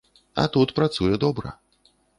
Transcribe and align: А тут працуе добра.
А 0.43 0.45
тут 0.55 0.73
працуе 0.81 1.23
добра. 1.27 1.57